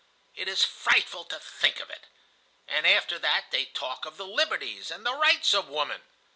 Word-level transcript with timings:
It 0.33 0.47
is 0.47 0.63
frightful 0.65 1.25
to 1.25 1.39
think 1.39 1.79
of 1.79 1.91
it! 1.91 2.07
And 2.67 2.87
after 2.87 3.19
that 3.19 3.51
they 3.51 3.65
talk 3.65 4.03
of 4.07 4.17
the 4.17 4.25
liberties 4.25 4.89
and 4.89 5.05
the 5.05 5.13
rights 5.13 5.53
of 5.53 5.69
woman! 5.69 6.01